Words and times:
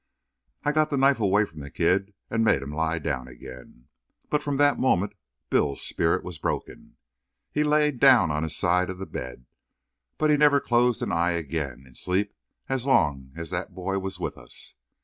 I 0.63 0.71
got 0.71 0.89
the 0.89 0.97
knife 0.97 1.19
away 1.19 1.45
from 1.45 1.59
the 1.59 1.69
kid 1.69 2.15
and 2.27 2.43
made 2.43 2.63
him 2.63 2.71
lie 2.73 2.97
down 2.97 3.27
again. 3.27 3.87
But, 4.31 4.41
from 4.41 4.57
that 4.57 4.79
moment, 4.79 5.13
Bill's 5.51 5.83
spirit 5.83 6.23
was 6.23 6.39
broken. 6.39 6.97
He 7.51 7.63
laid 7.63 7.99
down 7.99 8.31
on 8.31 8.41
his 8.41 8.57
side 8.57 8.89
of 8.89 8.97
the 8.97 9.05
bed, 9.05 9.45
but 10.17 10.31
he 10.31 10.37
never 10.37 10.59
closed 10.59 11.03
an 11.03 11.11
eye 11.11 11.33
again 11.33 11.83
in 11.85 11.93
sleep 11.93 12.33
as 12.67 12.87
long 12.87 13.31
as 13.35 13.51
that 13.51 13.75
boy 13.75 13.99
was 13.99 14.19
with 14.19 14.39
us. 14.39 14.73